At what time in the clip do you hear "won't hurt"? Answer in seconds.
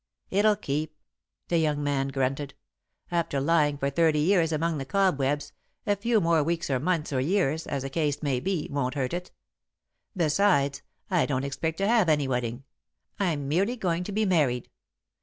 8.71-9.13